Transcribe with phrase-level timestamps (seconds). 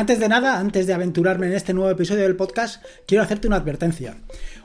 [0.00, 3.56] Antes de nada, antes de aventurarme en este nuevo episodio del podcast, quiero hacerte una
[3.56, 4.16] advertencia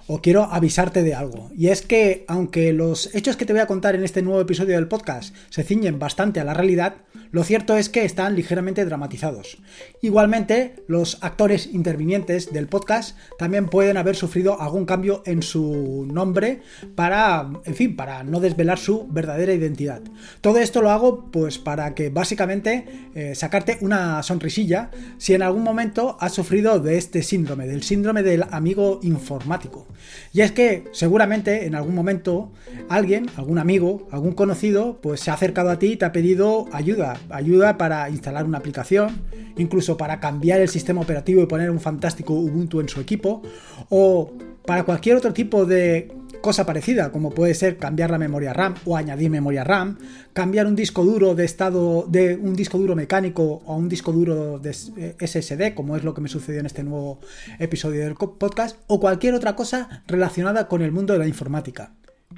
[0.08, 1.52] o quiero avisarte de algo.
[1.58, 4.76] Y es que, aunque los hechos que te voy a contar en este nuevo episodio
[4.76, 6.96] del podcast se ciñen bastante a la realidad,
[7.36, 9.58] lo cierto es que están ligeramente dramatizados.
[10.02, 16.62] Igualmente, los actores intervinientes del podcast también pueden haber sufrido algún cambio en su nombre
[16.96, 20.02] para, en fin, para no desvelar su verdadera identidad.
[20.40, 22.86] Todo esto lo hago pues para que básicamente
[23.16, 28.24] eh, sacarte una sonrisilla si en algún momento has sufrido de este síndrome, del síndrome
[28.24, 29.88] del amigo informático.
[30.32, 32.54] Y es que seguramente en algún momento
[32.88, 36.68] alguien, algún amigo, algún conocido, pues se ha acercado a ti y te ha pedido
[36.72, 39.22] ayuda, ayuda para instalar una aplicación,
[39.58, 43.42] incluso para cambiar el sistema operativo y poner un fantástico Ubuntu en su equipo,
[43.90, 44.34] o
[44.66, 46.12] para cualquier otro tipo de
[46.42, 49.98] cosa parecida, como puede ser cambiar la memoria RAM o añadir memoria RAM,
[50.34, 54.60] cambiar un disco duro de estado de un disco duro mecánico a un disco duro
[54.60, 57.20] de SSD, como es lo que me sucedió en este nuevo
[57.58, 61.94] episodio del podcast, o cualquier otra cosa relacionada con el mundo de la informática.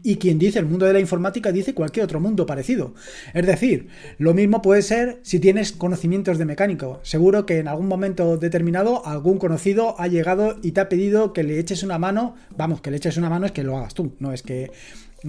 [0.08, 2.94] Y quien dice el mundo de la informática dice cualquier otro mundo parecido.
[3.34, 7.02] Es decir, lo mismo puede ser si tienes conocimientos de mecánico.
[7.04, 11.44] Seguro que en algún momento determinado algún conocido ha llegado y te ha pedido que
[11.44, 12.36] le eches una mano.
[12.56, 14.72] Vamos, que le eches una mano es que lo hagas tú, no es que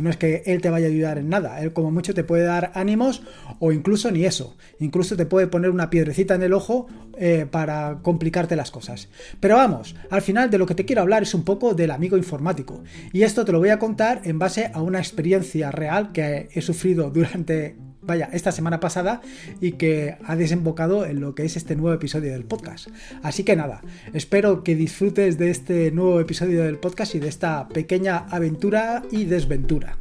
[0.03, 2.45] no es que él te vaya a ayudar en nada, él como mucho te puede
[2.45, 3.23] dar ánimos
[3.59, 6.87] o incluso ni eso, incluso te puede poner una piedrecita en el ojo
[7.19, 9.09] eh, para complicarte las cosas.
[9.41, 12.17] Pero vamos, al final de lo que te quiero hablar es un poco del amigo
[12.17, 12.83] informático
[13.13, 16.61] y esto te lo voy a contar en base a una experiencia real que he
[16.63, 17.77] sufrido durante
[18.09, 19.21] vaya, esta semana pasada
[19.61, 22.89] y que ha desembocado en lo que es este nuevo episodio del podcast.
[23.23, 27.69] Así que nada, espero que disfrutes de este nuevo episodio del podcast y de esta
[27.69, 29.99] pequeña aventura y desventura.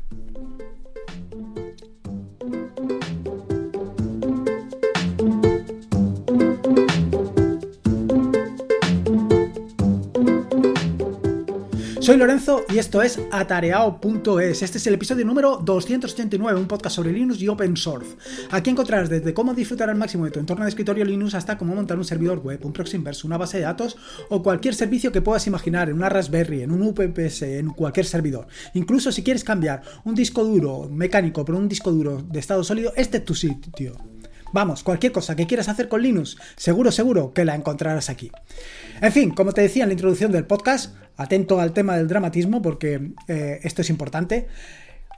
[12.07, 14.63] Soy Lorenzo y esto es atareao.es.
[14.63, 18.15] Este es el episodio número 289, un podcast sobre Linux y Open Source.
[18.49, 21.75] Aquí encontrarás desde cómo disfrutar al máximo de tu entorno de escritorio Linux hasta cómo
[21.75, 23.97] montar un servidor web, un proxy inverso, una base de datos
[24.29, 28.47] o cualquier servicio que puedas imaginar en una Raspberry, en un UPS, en cualquier servidor.
[28.73, 32.93] Incluso si quieres cambiar un disco duro mecánico por un disco duro de estado sólido,
[32.95, 33.97] este es tu sitio.
[34.53, 38.31] Vamos, cualquier cosa que quieras hacer con Linux, seguro, seguro que la encontrarás aquí.
[39.01, 42.61] En fin, como te decía en la introducción del podcast, atento al tema del dramatismo
[42.61, 44.47] porque eh, esto es importante.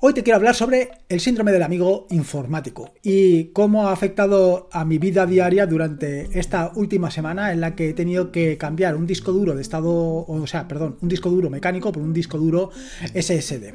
[0.01, 4.85] Hoy te quiero hablar sobre el síndrome del amigo informático y cómo ha afectado a
[4.85, 9.07] mi vida diaria durante esta última semana en la que he tenido que cambiar un
[9.07, 12.69] disco duro de estado, o sea, perdón, un disco duro mecánico por un disco duro
[13.15, 13.73] SSD.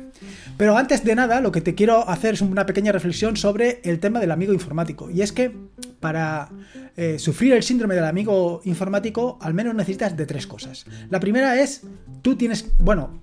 [0.56, 3.98] Pero antes de nada, lo que te quiero hacer es una pequeña reflexión sobre el
[3.98, 5.10] tema del amigo informático.
[5.10, 5.52] Y es que
[5.98, 6.50] para
[6.96, 10.86] eh, sufrir el síndrome del amigo informático, al menos necesitas de tres cosas.
[11.10, 11.82] La primera es,
[12.22, 13.20] tú tienes, bueno,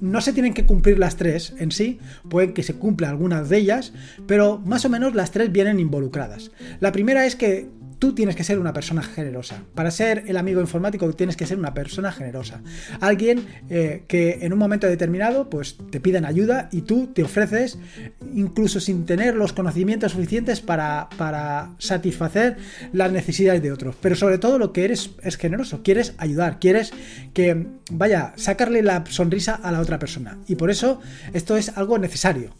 [0.00, 3.92] no se tienen que cumplir las tres en sí, puede que se cumpla de ellas,
[4.26, 6.50] pero más o menos las tres vienen involucradas.
[6.80, 7.68] La primera es que
[8.00, 9.62] tú tienes que ser una persona generosa.
[9.74, 12.62] Para ser el amigo informático tienes que ser una persona generosa.
[12.98, 17.78] Alguien eh, que en un momento determinado pues te piden ayuda y tú te ofreces
[18.34, 22.56] incluso sin tener los conocimientos suficientes para, para satisfacer
[22.92, 23.94] las necesidades de otros.
[24.00, 25.82] Pero sobre todo lo que eres es generoso.
[25.84, 26.92] Quieres ayudar, quieres
[27.34, 30.38] que vaya, sacarle la sonrisa a la otra persona.
[30.48, 31.00] Y por eso
[31.34, 32.54] esto es algo necesario.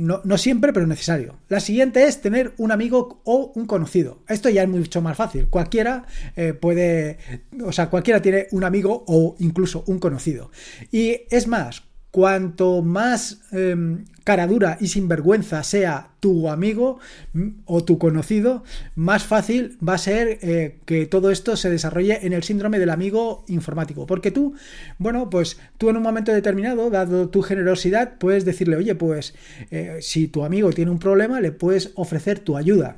[0.00, 1.36] No, siempre, pero necesario.
[1.50, 4.22] La siguiente es tener un amigo o un conocido.
[4.28, 5.48] Esto ya es mucho más fácil.
[5.48, 6.06] Cualquiera
[6.36, 7.18] eh, puede,
[7.62, 10.50] o sea, cualquiera tiene un amigo o incluso un conocido.
[10.90, 16.98] Y es más, cuanto más em, cara dura y sinvergüenza sea tu amigo
[17.32, 22.26] mm, o tu conocido, más fácil va a ser eh, que todo esto se desarrolle
[22.26, 24.06] en el síndrome del amigo informático.
[24.06, 24.54] Porque tú,
[24.98, 29.34] bueno, pues tú en un momento determinado, dado tu generosidad, puedes decirle, oye, pues
[29.70, 32.96] eh, si tu amigo tiene un problema, le puedes ofrecer tu ayuda.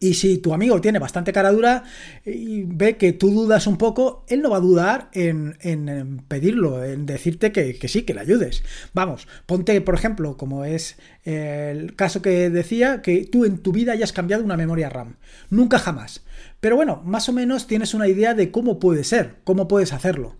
[0.00, 1.84] Y si tu amigo tiene bastante cara dura
[2.24, 7.04] y ve que tú dudas un poco, él no va a dudar en, pedirlo, en
[7.04, 8.62] decirte que, sí, que le ayudes.
[8.94, 13.92] Vamos, ponte, por ejemplo, como es el caso que decía, que tú en tu vida
[13.92, 15.16] hayas cambiado una memoria RAM.
[15.50, 16.24] Nunca jamás.
[16.60, 20.38] Pero bueno, más o menos tienes una idea de cómo puede ser, cómo puedes hacerlo.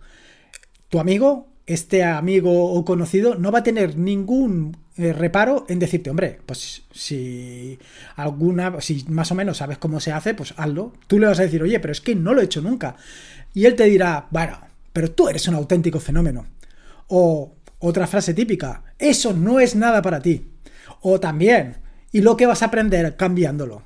[0.89, 6.09] Tu amigo este amigo o conocido no va a tener ningún eh, reparo en decirte,
[6.09, 7.77] hombre, pues si
[8.15, 10.93] alguna, si más o menos sabes cómo se hace, pues hazlo.
[11.07, 12.95] Tú le vas a decir, oye, pero es que no lo he hecho nunca.
[13.53, 14.59] Y él te dirá, bueno,
[14.93, 16.47] pero tú eres un auténtico fenómeno.
[17.07, 20.51] O otra frase típica, eso no es nada para ti.
[21.01, 21.77] O también,
[22.11, 23.83] ¿y lo que vas a aprender cambiándolo?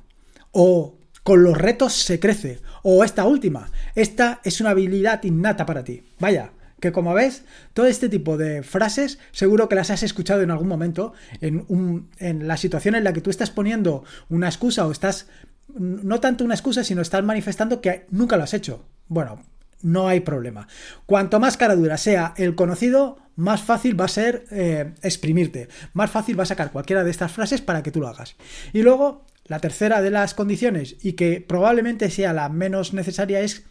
[0.52, 2.60] O con los retos se crece.
[2.82, 6.02] O esta última, esta es una habilidad innata para ti.
[6.18, 7.44] Vaya, que como ves,
[7.74, 12.48] todo este tipo de frases seguro que las has escuchado en algún momento, en, en
[12.48, 15.28] la situación en la que tú estás poniendo una excusa o estás,
[15.74, 18.84] no tanto una excusa, sino estás manifestando que nunca lo has hecho.
[19.08, 19.42] Bueno,
[19.82, 20.68] no hay problema.
[21.06, 26.10] Cuanto más cara dura sea el conocido, más fácil va a ser eh, exprimirte, más
[26.10, 28.36] fácil va a sacar cualquiera de estas frases para que tú lo hagas.
[28.72, 33.64] Y luego, la tercera de las condiciones, y que probablemente sea la menos necesaria, es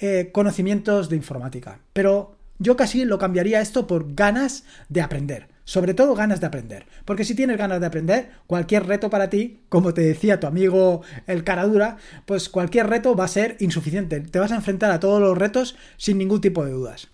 [0.00, 1.80] eh, conocimientos de informática.
[1.92, 5.48] Pero yo casi lo cambiaría esto por ganas de aprender.
[5.64, 6.86] Sobre todo ganas de aprender.
[7.04, 11.02] Porque si tienes ganas de aprender, cualquier reto para ti, como te decía tu amigo
[11.26, 14.20] el caradura, pues cualquier reto va a ser insuficiente.
[14.20, 17.08] Te vas a enfrentar a todos los retos sin ningún tipo de dudas.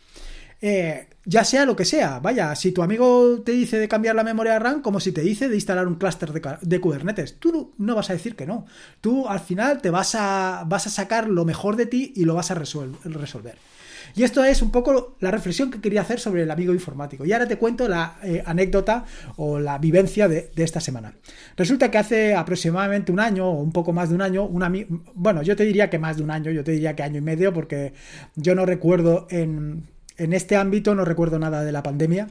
[0.61, 4.25] Eh, ya sea lo que sea, vaya, si tu amigo te dice de cambiar la
[4.25, 8.11] memoria RAM, como si te dice de instalar un clúster de, Kubernetes, tú no vas
[8.11, 8.67] a decir que no.
[9.01, 12.35] Tú al final te vas a, vas a sacar lo mejor de ti y lo
[12.35, 13.57] vas a resolver.
[14.15, 17.25] Y esto es un poco la reflexión que quería hacer sobre el amigo informático.
[17.25, 19.05] Y ahora te cuento la eh, anécdota
[19.37, 21.15] o la vivencia de, esta semana.
[21.57, 25.03] Resulta que hace aproximadamente un año o un poco más de un año, un amigo,
[25.15, 27.23] bueno, yo te diría que más de un año, yo te diría que año y
[27.23, 27.95] medio, porque
[28.37, 29.87] yo no recuerdo en,
[30.23, 32.29] en este ámbito, no recuerdo nada de la pandemia.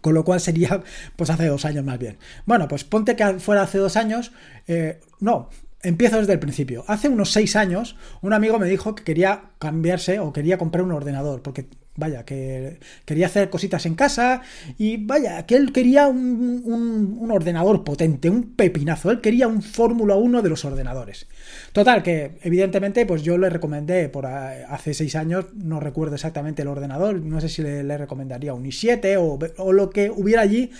[0.00, 0.82] Con lo cual sería,
[1.16, 2.18] pues hace dos años más bien.
[2.44, 4.32] Bueno, pues ponte que fuera hace dos años.
[4.66, 5.48] Eh, no,
[5.82, 6.84] Empiezo desde el principio.
[6.88, 10.90] Hace unos seis años, un amigo me dijo que quería cambiarse o quería comprar un
[10.90, 14.42] ordenador, porque vaya, que quería hacer cositas en casa
[14.78, 20.42] y vaya, que él quería un, ordenador potente, un pepinazo, él quería un Fórmula 1
[20.42, 21.26] de los ordenadores.
[21.72, 26.68] Total, que evidentemente pues yo le recomendé por hace seis años, no recuerdo exactamente el
[26.68, 30.70] ordenador, no sé si le, recomendaría un i7 o, lo que hubiera allí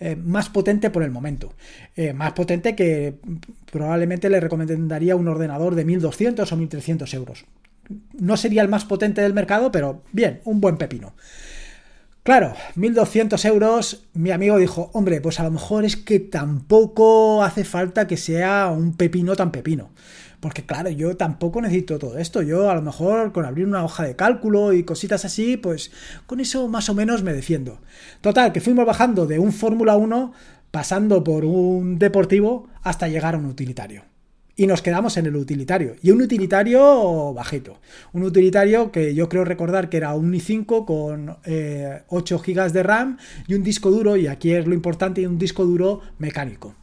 [0.00, 1.52] eh, más potente por el momento.
[1.96, 3.14] Eh, más potente que
[3.70, 7.44] probablemente le recomendaría un ordenador de 1200 o 1300 euros
[8.12, 11.14] no sería el más potente del mercado, pero bien, un buen pepino.
[12.22, 17.64] Claro, 1.200 euros, mi amigo dijo, hombre, pues a lo mejor es que tampoco hace
[17.64, 19.90] falta que sea un pepino tan pepino.
[20.38, 22.42] Porque claro, yo tampoco necesito todo esto.
[22.42, 25.90] Yo a lo mejor con abrir una hoja de cálculo y cositas así, pues
[26.26, 27.80] con eso más o menos me defiendo.
[28.20, 30.32] Total, que fuimos bajando de un Fórmula 1,
[30.70, 34.11] pasando por un deportivo, hasta llegar a un utilitario
[34.62, 35.96] y nos quedamos en el utilitario.
[36.02, 37.80] Y un utilitario bajito.
[38.12, 42.82] Un utilitario que yo creo recordar que era un i5 con 8 eh, GB de
[42.84, 43.18] RAM
[43.48, 46.76] y un disco duro, y aquí es lo importante, un disco duro mecánico.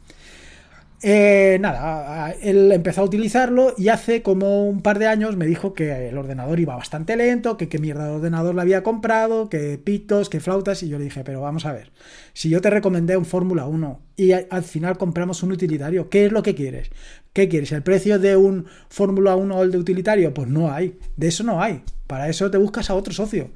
[1.02, 5.72] Eh, nada, él empezó a utilizarlo y hace como un par de años me dijo
[5.72, 9.78] que el ordenador iba bastante lento, que qué mierda de ordenador le había comprado, que
[9.78, 11.90] pitos, que flautas, y yo le dije, pero vamos a ver,
[12.34, 16.32] si yo te recomendé un Fórmula 1 y al final compramos un utilitario, ¿qué es
[16.32, 16.90] lo que quieres?
[17.32, 17.72] ¿Qué quieres?
[17.72, 20.34] ¿El precio de un Fórmula 1 o el de utilitario?
[20.34, 23.50] Pues no hay, de eso no hay, para eso te buscas a otro socio.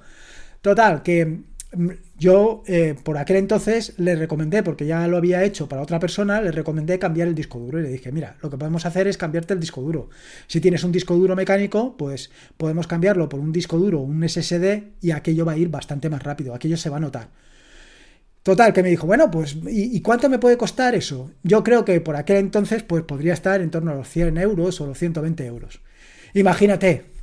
[0.63, 1.41] Total, que
[2.19, 6.41] yo eh, por aquel entonces le recomendé, porque ya lo había hecho para otra persona,
[6.41, 9.19] le recomendé cambiar el disco duro y le dije, mira, lo que podemos hacer es
[9.19, 10.09] cambiarte el disco duro.
[10.47, 14.83] Si tienes un disco duro mecánico, pues podemos cambiarlo por un disco duro, un SSD
[15.01, 17.29] y aquello va a ir bastante más rápido, aquello se va a notar.
[18.45, 21.31] Total, que me dijo, bueno, pues, ¿y, cuánto me puede costar eso?
[21.43, 24.83] Yo creo que por aquel entonces, pues podría estar en torno a los 100 euros
[24.83, 25.81] o los 120 euros.
[26.35, 27.14] Imagínate,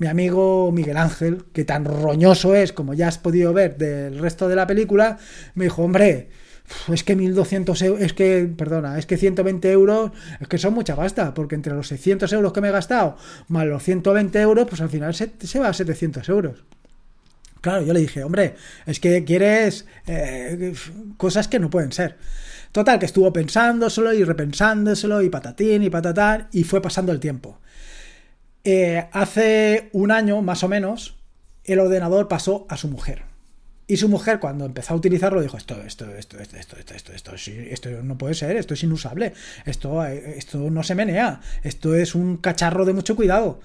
[0.00, 4.48] mi amigo Miguel Ángel, que tan roñoso es, como ya has podido ver del resto
[4.48, 5.18] de la película,
[5.54, 6.30] me dijo, hombre,
[6.90, 10.96] es que 1200 euros, es que, perdona, es que 120 euros, es que son mucha
[10.96, 14.80] pasta, porque entre los 600 euros que me he gastado más los 120 euros, pues
[14.80, 16.64] al final se, va a 700 euros.
[17.60, 18.54] Claro, yo le dije, hombre,
[18.86, 20.72] es que quieres eh,
[21.18, 22.16] cosas que no pueden ser.
[22.72, 27.60] Total, que estuvo pensándoselo y repensándoselo y patatín y patatán y fue pasando el tiempo.
[28.64, 31.16] Eh, hace un año, más o menos,
[31.64, 33.22] el ordenador pasó a su mujer.
[33.86, 37.12] Y su mujer, cuando empezó a utilizarlo, dijo: Esto, esto, esto, esto, esto, esto, esto,
[37.12, 39.32] esto, esto no puede ser, esto es inusable,
[39.66, 43.60] esto, eh, esto no se menea, esto es un cacharro de mucho cuidado.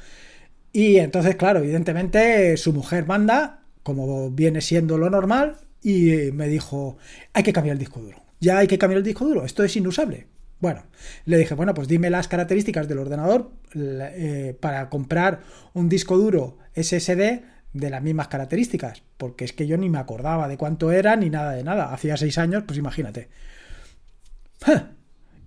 [0.74, 6.98] Y entonces, claro, evidentemente, su mujer manda, como viene siendo lo normal, y me dijo:
[7.34, 8.24] Hay que cambiar el disco duro.
[8.40, 10.28] Ya hay que cambiar el disco duro, esto es inusable.
[10.66, 10.82] Bueno,
[11.26, 15.42] le dije, bueno, pues dime las características del ordenador eh, para comprar
[15.74, 17.44] un disco duro SSD
[17.74, 21.30] de las mismas características, porque es que yo ni me acordaba de cuánto era ni
[21.30, 21.94] nada de nada.
[21.94, 23.30] Hacía seis años, pues imagínate.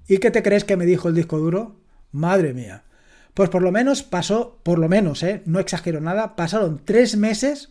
[0.07, 1.81] ¿Y qué te crees que me dijo el disco duro?
[2.13, 2.85] Madre mía.
[3.35, 5.43] Pues por lo menos pasó, por lo menos, ¿eh?
[5.47, 7.71] no exagero nada, pasaron tres meses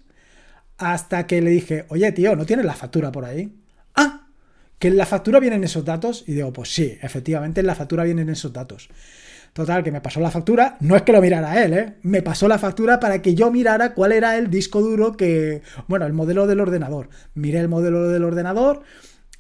[0.78, 3.58] hasta que le dije, oye tío, ¿no tienes la factura por ahí?
[4.80, 6.24] ¿Que en la factura vienen esos datos?
[6.28, 8.90] Y digo, pues sí, efectivamente en la factura vienen esos datos.
[9.54, 10.78] Total, que me pasó la factura.
[10.82, 11.94] No es que lo mirara él, ¿eh?
[12.04, 15.64] Me pasó la factura para que yo mirara cuál era el disco duro que.
[15.88, 17.10] Bueno, el modelo del ordenador.
[17.34, 18.84] Miré el modelo del ordenador,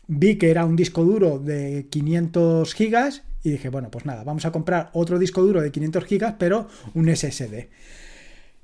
[0.07, 4.45] vi que era un disco duro de 500 gigas y dije, bueno, pues nada, vamos
[4.45, 7.69] a comprar otro disco duro de 500 gigas, pero un SSD.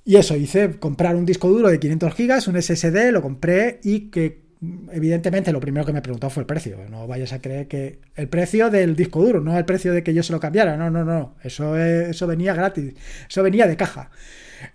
[0.06, 4.10] Y eso hice, comprar un disco duro de 500 gigas, un SSD, lo compré y
[4.10, 4.43] que
[4.92, 6.78] evidentemente lo primero que me preguntó fue el precio.
[6.90, 10.14] No vayas a creer que el precio del disco duro, no el precio de que
[10.14, 10.78] yo se lo cambiara.
[10.78, 11.36] No, no, no.
[11.44, 12.94] Eso, eso venía gratis.
[13.30, 14.10] Eso venía de caja.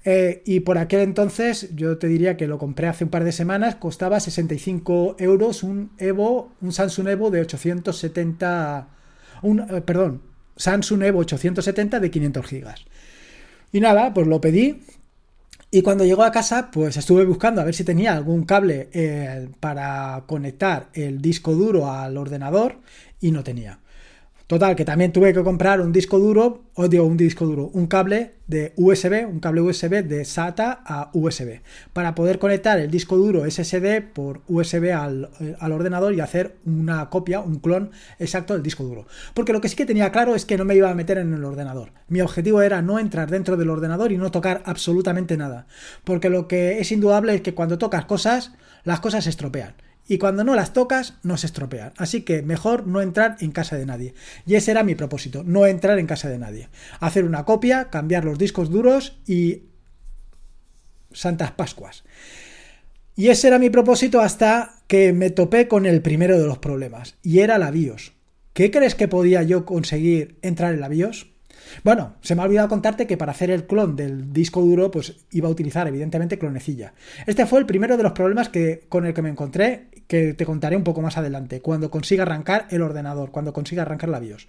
[0.04, 3.32] Eh, y por aquel entonces, yo te diría que lo compré hace un par de
[3.32, 8.88] semanas, costaba 65 euros un Evo, un Samsung Evo de 870.
[9.42, 10.22] Un, eh, perdón,
[10.56, 12.84] Samsung Evo 870 de 500 gigas.
[13.72, 14.82] Y nada, pues lo pedí,
[15.70, 19.48] y cuando llegó a casa, pues estuve buscando a ver si tenía algún cable eh,
[19.60, 22.80] para conectar el disco duro al ordenador
[23.20, 23.80] y no tenía.
[24.48, 27.86] Total, que también tuve que comprar un disco duro, o digo un disco duro, un
[27.86, 31.60] cable de USB, un cable USB de SATA a USB,
[31.92, 35.28] para poder conectar el disco duro SSD por USB al,
[35.60, 39.06] al, ordenador y hacer una copia, un clon exacto del disco duro.
[39.34, 41.34] Porque lo que sí que tenía claro es que no me iba a meter en
[41.34, 41.92] el ordenador.
[42.08, 45.66] Mi objetivo era no entrar dentro del ordenador y no tocar absolutamente nada.
[46.04, 48.52] Porque lo que es indudable es que cuando tocas cosas,
[48.84, 49.74] las cosas se estropean
[50.08, 51.92] y cuando no las tocas no se estropean.
[51.96, 54.14] Así que mejor no entrar en casa de nadie.
[54.46, 56.68] Y ese era mi propósito, no entrar en casa de nadie.
[56.98, 59.64] Hacer una copia, cambiar los discos duros y
[61.12, 62.04] Santas Pascuas.
[63.14, 67.16] Y ese era mi propósito hasta que me topé con el primero de los problemas,
[67.22, 68.12] y era la BIOS.
[68.52, 71.26] ¿Qué crees que podía yo conseguir entrar en la BIOS?
[71.84, 75.16] Bueno, se me ha olvidado contarte que para hacer el clon del disco duro, pues
[75.32, 76.94] iba a utilizar evidentemente clonecilla.
[77.26, 80.44] Este fue el primero de los problemas que, con el que me encontré, que te
[80.44, 84.48] contaré un poco más adelante, cuando consiga arrancar el ordenador, cuando consiga arrancar la BIOS.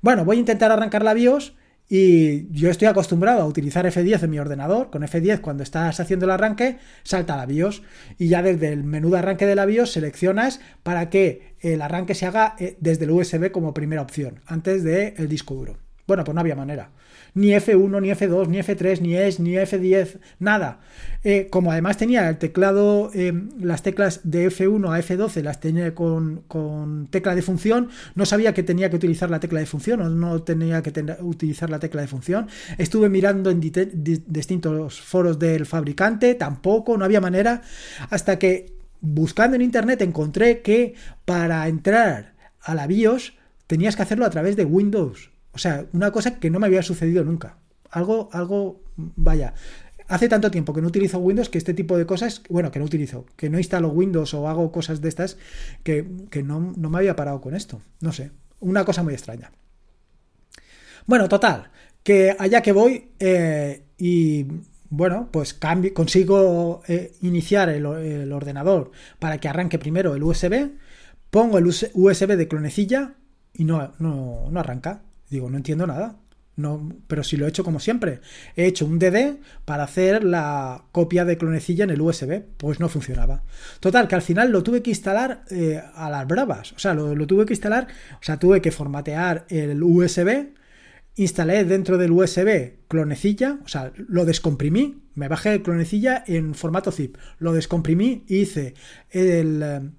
[0.00, 1.54] Bueno, voy a intentar arrancar la BIOS
[1.88, 4.90] y yo estoy acostumbrado a utilizar F10 en mi ordenador.
[4.90, 7.82] Con F10, cuando estás haciendo el arranque, salta la BIOS.
[8.18, 12.14] Y ya desde el menú de arranque de la BIOS seleccionas para que el arranque
[12.14, 15.83] se haga eh, desde el USB como primera opción, antes del disco duro.
[16.06, 16.90] Bueno, pues no había manera.
[17.32, 20.80] Ni F1, ni F2, ni F3, ni ES, ni F10, nada.
[21.24, 25.94] Eh, como además tenía el teclado, eh, las teclas de F1 a F12 las tenía
[25.94, 30.10] con, tecla de función, no sabía que tenía que utilizar la tecla de función o
[30.10, 30.92] no tenía que
[31.22, 32.48] utilizar la tecla de función.
[32.76, 37.62] Estuve mirando en distintos foros del fabricante, tampoco, no había manera,
[38.10, 40.94] hasta que buscando en internet encontré que
[41.24, 43.34] para entrar a la BIOS
[43.66, 45.33] tenías que hacerlo a través de Windows.
[45.54, 47.58] O sea, una cosa que no me había sucedido nunca.
[47.90, 49.54] Algo, algo, vaya.
[50.08, 52.84] Hace tanto tiempo que no utilizo Windows que este tipo de cosas, bueno, que no
[52.84, 55.38] utilizo, que no instalo Windows o hago cosas de estas,
[55.82, 56.04] que,
[56.44, 57.80] no, me había parado con esto.
[58.00, 59.52] No sé, una cosa muy extraña.
[61.06, 61.70] Bueno, total,
[62.02, 64.46] que allá que voy eh, y
[64.90, 70.72] bueno, pues cambio, consigo eh, iniciar el, el, ordenador para que arranque primero el USB,
[71.30, 73.14] pongo el USB de clonecilla
[73.54, 75.02] y no, no, no arranca.
[75.30, 76.18] Digo, no entiendo nada.
[76.56, 78.20] No, pero si lo he hecho como siempre.
[78.54, 82.42] He hecho un DD para hacer la copia de clonecilla en el USB.
[82.56, 83.42] Pues no funcionaba.
[83.80, 86.72] Total, que al final lo tuve que instalar eh, a las bravas.
[86.72, 87.88] O sea, lo, tuve que instalar.
[88.12, 90.50] O sea, tuve que formatear el USB.
[91.16, 93.58] Instalé dentro del USB clonecilla.
[93.64, 95.02] O sea, lo descomprimí.
[95.14, 97.16] Me bajé el clonecilla en formato zip.
[97.38, 98.74] Lo descomprimí y hice
[99.10, 99.92] el,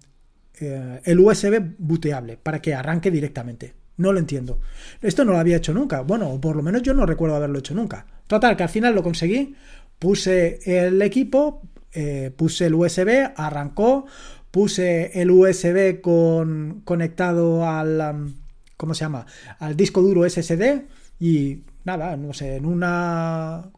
[0.60, 3.85] eh, el USB booteable para que arranque directamente.
[3.98, 4.60] No lo entiendo.
[5.02, 6.02] Esto no lo había hecho nunca.
[6.02, 8.06] Bueno, por lo menos yo no recuerdo haberlo hecho nunca.
[8.28, 9.56] Total, que al final lo conseguí.
[10.00, 11.62] Puse el equipo,
[11.94, 14.06] eh, puse el USB, arrancó,
[14.52, 18.34] puse el USB con, conectado al...
[18.78, 19.26] ¿Cómo se llama?
[19.60, 20.84] Al disco duro SSD
[21.18, 23.72] y nada, no sé, en una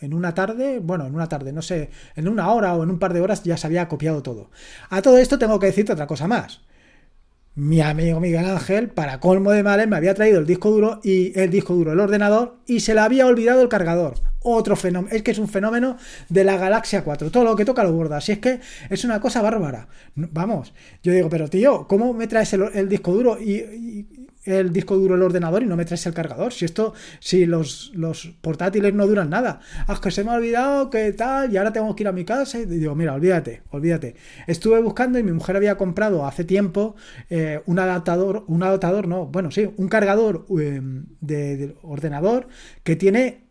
[0.00, 2.98] en una tarde, bueno, en una tarde, no sé, en una hora o en un
[2.98, 4.50] par de horas ya se había copiado todo.
[4.88, 6.60] A todo esto tengo que decirte otra cosa más
[7.60, 11.38] mi amigo Miguel Ángel, para colmo de males, me había traído el disco duro y
[11.38, 14.14] el disco duro, el ordenador, y se le había olvidado el cargador.
[14.42, 15.98] Otro fenómeno, es que es un fenómeno
[16.30, 17.30] de la galaxia 4.
[17.30, 18.16] Todo lo que toca lo borda.
[18.16, 19.88] Así es que es una cosa bárbara.
[20.14, 23.58] Vamos, yo digo, pero tío, ¿cómo me traes el, disco duro y,
[24.44, 26.52] el disco duro el ordenador y no me traes el cargador.
[26.52, 29.60] Si esto, si los, los portátiles no duran nada.
[29.86, 32.24] Ah, que se me ha olvidado que tal, y ahora tengo que ir a mi
[32.24, 32.58] casa.
[32.58, 34.16] Y digo, mira, olvídate, olvídate.
[34.46, 36.96] Estuve buscando y mi mujer había comprado hace tiempo
[37.28, 42.48] eh, un adaptador, un adaptador, no, bueno, sí, un cargador em, de, ordenador
[42.82, 43.44] que tiene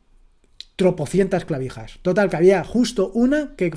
[0.75, 1.99] tropocientas clavijas.
[2.01, 3.71] Total, que había justo una que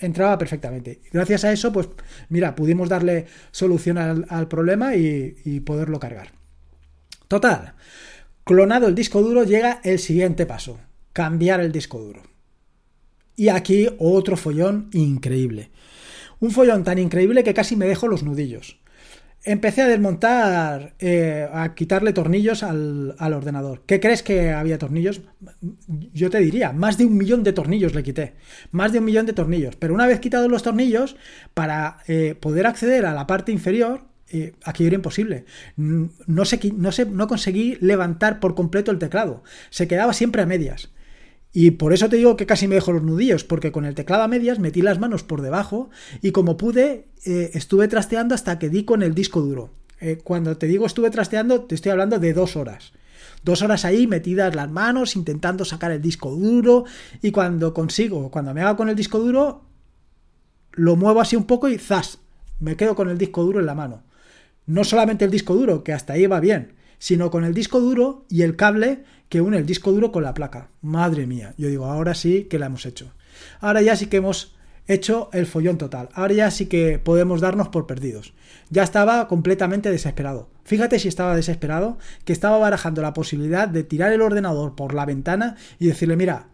[0.00, 1.00] entraba perfectamente.
[1.12, 1.88] Gracias a eso, pues
[2.28, 6.37] mira, pudimos darle solución al, problema y, poderlo cargar.
[7.28, 7.74] Total.
[8.44, 10.80] clonado el disco duro, llega el siguiente paso,
[11.12, 12.22] cambiar el disco duro.
[13.36, 15.70] Y aquí otro follón increíble.
[16.40, 18.80] Un follón tan increíble que casi me dejo los nudillos.
[19.44, 23.82] Empecé a desmontar, eh, a quitarle tornillos al, ordenador.
[23.86, 25.20] ¿Qué crees que había tornillos?
[26.12, 28.34] Yo te diría, más de un millón de tornillos le quité.
[28.72, 29.76] Más de un millón de tornillos.
[29.76, 31.16] Pero una vez quitados los tornillos,
[31.54, 35.44] para eh, poder acceder a la parte inferior, eh, aquí era imposible.
[35.76, 39.42] No, sé, no, no conseguí levantar por completo el teclado.
[39.70, 40.90] Se quedaba siempre a medias.
[41.52, 44.22] Y por eso te digo que casi me dejo los nudillos, porque con el teclado
[44.22, 48.68] a medias metí las manos por debajo y como pude eh, estuve trasteando hasta que
[48.68, 49.70] di con el disco duro.
[50.00, 52.92] Eh, cuando te digo estuve trasteando, te estoy hablando de dos horas.
[53.44, 56.84] Dos horas ahí metidas las manos, intentando sacar el disco duro
[57.22, 59.64] y cuando consigo, cuando me hago con el disco duro,
[60.72, 62.18] lo muevo así un poco y ¡zas!
[62.60, 64.02] Me quedo con el disco duro en la mano.
[64.68, 68.26] No solamente el disco duro, que hasta ahí va bien, sino con el disco duro
[68.28, 70.68] y el cable que une el disco duro con la placa.
[70.82, 73.10] Madre mía, yo digo, ahora sí que la hemos hecho.
[73.60, 74.54] Ahora ya sí que hemos
[74.86, 76.10] hecho el follón total.
[76.12, 78.34] Ahora ya sí que podemos darnos por perdidos.
[78.68, 80.50] Ya estaba completamente desesperado.
[80.64, 81.96] Fíjate si estaba desesperado,
[82.26, 86.48] que estaba barajando la posibilidad de tirar el ordenador por la ventana y decirle, mira,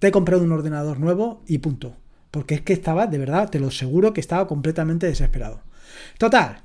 [0.00, 1.94] te he comprado un ordenador nuevo y punto.
[2.32, 5.60] Porque es que estaba, de verdad, te lo aseguro que estaba completamente desesperado.
[6.18, 6.62] Total,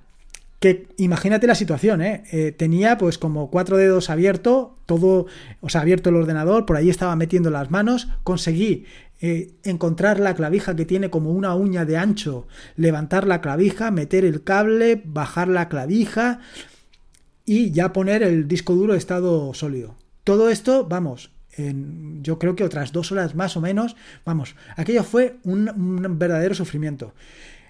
[0.59, 2.23] que imagínate la situación, ¿eh?
[2.31, 2.51] ¿eh?
[2.51, 5.27] Tenía pues como cuatro dedos abierto, todo,
[5.61, 8.85] o sea, abierto el ordenador, por ahí estaba metiendo las manos, conseguí
[9.21, 14.25] eh, encontrar la clavija que tiene como una uña de ancho, levantar la clavija, meter
[14.25, 16.39] el cable, bajar la clavija
[17.45, 19.95] y ya poner el disco duro de estado sólido.
[20.23, 23.95] Todo esto, vamos, en, yo creo que otras dos horas más o menos,
[24.25, 27.13] vamos, aquello fue un, un verdadero sufrimiento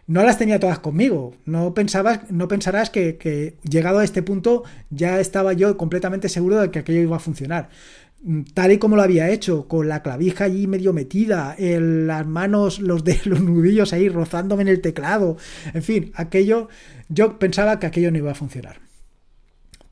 [0.07, 1.35] no las tenía todas conmigo.
[1.45, 6.71] No pensabas, no pensarás que, llegado a este punto ya estaba yo completamente seguro de
[6.71, 7.69] que aquello iba a funcionar.
[8.23, 12.79] Mm, tal y como lo había hecho, con la clavija allí medio metida, las manos,
[12.79, 15.37] los de los nudillos ahí rozándome en el teclado.
[15.73, 16.69] En fin, aquello,
[17.09, 18.86] yo pensaba que aquello no iba a funcionar.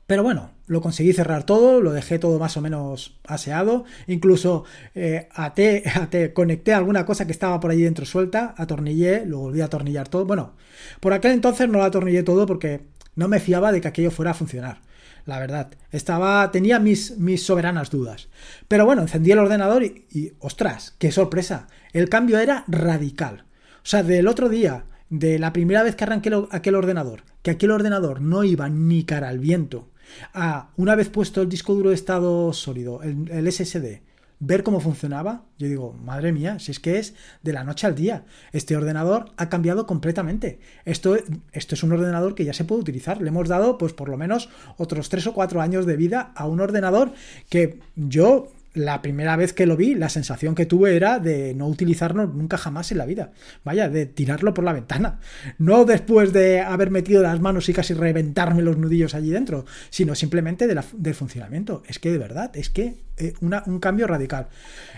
[0.06, 4.64] Pero bueno, lo conseguí cerrar todo, lo dejé todo más o menos aseado, incluso
[4.94, 5.82] eh, até,
[6.34, 10.24] conecté alguna cosa que estaba por allí dentro suelta, atornillé, lo volví a atornillar todo.
[10.24, 10.54] Bueno,
[11.00, 14.30] por aquel entonces no lo atornillé todo porque no me fiaba de que aquello fuera
[14.30, 14.80] a funcionar.
[15.24, 18.28] La verdad, estaba, tenía mis, mis soberanas dudas.
[18.68, 21.66] Pero bueno, encendí el ordenador y, ostras, qué sorpresa.
[21.92, 23.44] El cambio era radical.
[23.78, 27.72] O sea, del otro día, de la primera vez que arranqué aquel ordenador, que aquel
[27.72, 29.88] ordenador no iba ni cara al viento,
[30.34, 34.00] Ah, una vez puesto el disco duro de estado sólido, el, SSD,
[34.38, 37.94] ver cómo funcionaba, yo digo, madre mía, si es que es de la noche al
[37.94, 38.24] día.
[38.52, 40.58] Este ordenador ha cambiado completamente.
[40.84, 41.16] Esto,
[41.52, 43.20] esto es un ordenador que ya se puede utilizar.
[43.22, 46.46] Le hemos dado, pues por lo menos, otros tres o cuatro años de vida a
[46.46, 47.12] un ordenador
[47.48, 51.66] que yo la primera vez que lo vi, la sensación que tuve era de no
[51.66, 53.32] utilizarlo nunca jamás en la vida.
[53.64, 55.18] Vaya, de tirarlo por la ventana.
[55.58, 60.14] No después de haber metido las manos y casi reventarme los nudillos allí dentro, sino
[60.14, 61.82] simplemente de del funcionamiento.
[61.88, 64.48] Es que de verdad, es que eh, un cambio radical.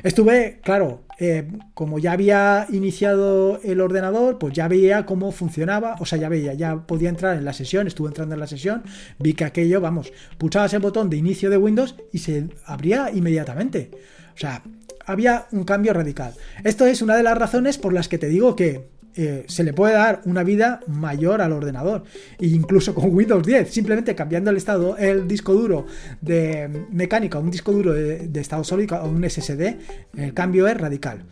[0.02, 6.06] Estuve, claro, eh, como ya había iniciado el ordenador, pues ya veía cómo funcionaba, o
[6.06, 8.84] sea, ya veía, ya podía entrar en la sesión, estuve entrando en la sesión,
[9.18, 13.90] vi que aquello, vamos, pulsabas el botón de inicio de Windows y se abría inmediatamente.
[14.34, 14.62] O sea,
[15.06, 16.34] había un cambio radical.
[16.62, 19.72] Esto es una de las razones por las que te digo que eh, se le
[19.72, 22.04] puede dar una vida mayor al ordenador.
[22.38, 25.86] E incluso con Windows 10, simplemente cambiando el estado, el disco duro
[26.20, 29.76] de mecánica, un disco duro de, de estado sólido a un SSD,
[30.16, 31.24] el cambio es radical.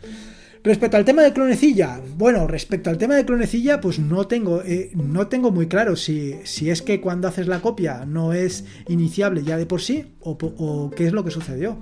[0.63, 4.91] Respecto al tema de clonecilla, bueno, respecto al tema de clonecilla, pues no tengo, eh,
[4.95, 9.43] no tengo muy claro si, si, es que cuando haces la copia no es iniciable
[9.43, 11.77] ya de por sí o, qué es lo que sucedió.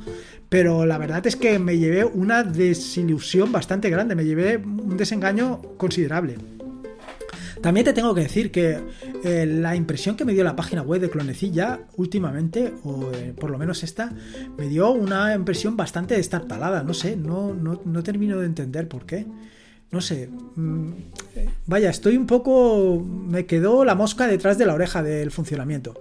[0.49, 5.61] Pero la verdad es que me llevé una desilusión bastante grande, me llevé un desengaño
[5.77, 6.35] considerable.
[7.65, 8.77] También te tengo que decir que
[9.23, 13.49] eh, la impresión que me dio la página web de Clonecilla últimamente, o eh, por
[13.49, 14.13] lo menos esta,
[14.55, 16.83] me dio una impresión bastante destartalada.
[16.83, 19.25] No sé, no, no, no termino de entender por qué.
[19.89, 20.29] No sé.
[20.55, 20.91] Mm,
[21.65, 23.03] vaya, estoy un poco.
[23.03, 25.99] Me quedó la mosca detrás de la oreja del funcionamiento.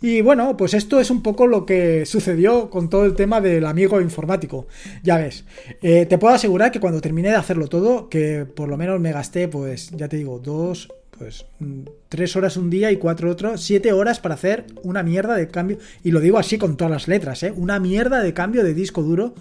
[0.00, 3.66] Y bueno, pues esto es un poco lo que sucedió con todo el tema del
[3.66, 4.68] amigo informático.
[5.02, 5.44] Ya ves,
[5.82, 9.12] eh, te puedo asegurar que cuando terminé de hacerlo todo, que por lo menos me
[9.12, 13.60] gasté, pues ya te digo, dos, pues mm, tres horas un día y cuatro otros,
[13.60, 17.08] siete horas para hacer una mierda de cambio, y lo digo así con todas las
[17.08, 17.52] letras, ¿eh?
[17.56, 19.34] una mierda de cambio de disco duro.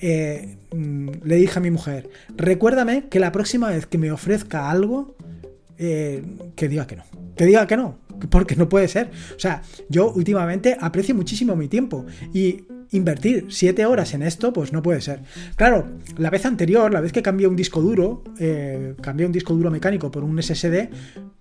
[0.00, 4.70] Eh, mm, le dije a mi mujer, recuérdame que la próxima vez que me ofrezca
[4.70, 5.14] algo,
[5.78, 6.22] eh,
[6.56, 7.04] que diga que no,
[7.36, 9.10] que diga que no, porque no puede ser.
[9.36, 14.72] O sea, yo últimamente aprecio muchísimo mi tiempo y invertir 7 horas en esto, pues
[14.72, 15.20] no puede ser.
[15.56, 19.54] Claro, la vez anterior, la vez que cambié un disco duro, eh, cambié un disco
[19.54, 20.88] duro mecánico por un SSD,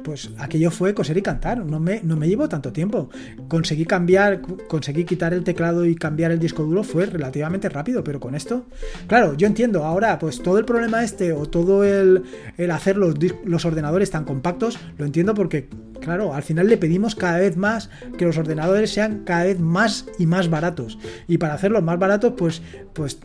[0.03, 3.09] pues aquello fue coser y cantar, no me, no me llevó tanto tiempo.
[3.47, 8.19] Conseguí cambiar, conseguí quitar el teclado y cambiar el disco duro fue relativamente rápido, pero
[8.19, 8.65] con esto,
[9.07, 12.23] claro, yo entiendo, ahora pues todo el problema este o todo el,
[12.57, 15.67] el hacer los, los ordenadores tan compactos, lo entiendo porque,
[15.99, 20.05] claro, al final le pedimos cada vez más que los ordenadores sean cada vez más
[20.17, 20.97] y más baratos.
[21.27, 22.61] Y para hacerlos más baratos, pues,
[22.93, 23.19] pues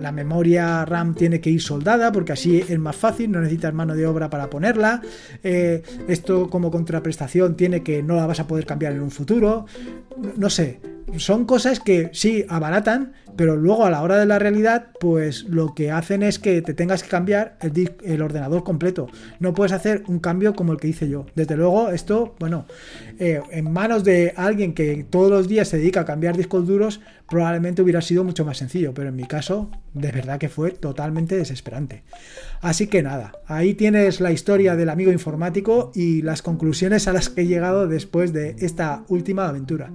[0.00, 3.94] la memoria RAM tiene que ir soldada, porque así es más fácil, no necesitas mano
[3.94, 5.02] de obra para ponerla.
[5.42, 9.66] Eh, esto como contraprestación tiene que no la vas a poder cambiar en un futuro.
[10.36, 10.80] No sé,
[11.18, 15.74] son cosas que sí abaratan, pero luego a la hora de la realidad, pues lo
[15.74, 19.08] que hacen es que te tengas que cambiar el, ordenador completo.
[19.40, 21.26] No puedes hacer un cambio como el que hice yo.
[21.34, 22.66] Desde luego, esto, bueno,
[23.18, 27.00] eh, en manos de alguien que todos los días se dedica a cambiar discos duros,
[27.34, 31.36] probablemente hubiera sido mucho más sencillo, pero en mi caso, de verdad que fue totalmente
[31.36, 32.04] desesperante.
[32.60, 37.30] Así que nada, ahí tienes la historia del amigo informático y las conclusiones a las
[37.30, 39.90] que he llegado después de esta última aventura.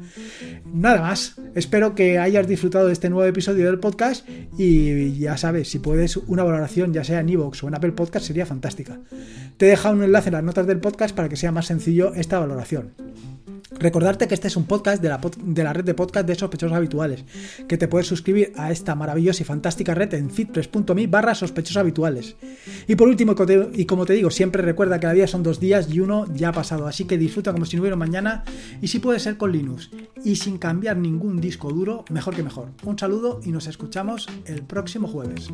[0.65, 5.69] Nada más, espero que hayas disfrutado de este nuevo episodio del podcast y ya sabes,
[5.69, 8.99] si puedes una valoración ya sea en iVoox o en Apple Podcast sería fantástica.
[9.55, 12.13] Te he dejado un enlace en las notas del podcast para que sea más sencillo
[12.15, 12.91] esta valoración.
[13.71, 16.75] Recordarte que este es un podcast de la, de la, red de podcast de sospechosos
[16.75, 17.23] habituales,
[17.67, 22.35] que te puedes suscribir a esta maravillosa y fantástica red en fitpress.me barra sospechosos habituales.
[22.87, 23.35] Y por último,
[23.73, 26.49] y como te digo, siempre recuerda que la vida son dos días y uno ya
[26.49, 28.43] ha pasado, así que disfruta como si no hubiera mañana
[28.81, 29.91] y si puede ser con Linux
[30.23, 32.69] y sin cambiar ningún disco duro, mejor que mejor.
[32.83, 35.49] Un saludo y nos escuchamos el próximo jueves.